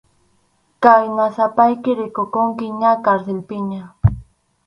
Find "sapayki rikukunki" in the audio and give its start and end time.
1.35-2.67